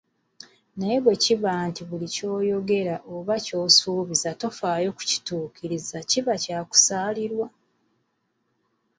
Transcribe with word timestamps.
Naye 0.77 0.97
bwe 1.03 1.15
kiba 1.23 1.51
nti 1.69 1.81
buli 1.87 2.07
ky'oyogera 2.15 2.95
oba 3.15 3.35
ky'osuubiza 3.45 4.29
tofaayo 4.41 4.89
kukituukiriza 4.97 5.97
kya 6.41 6.59
kusaalirwa! 6.69 7.47